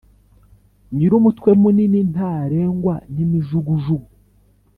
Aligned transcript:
Nyirumutwe 0.95 1.49
munini 1.61 1.99
ntarengwa 2.11 2.95
n’imijugujugu. 3.13 4.09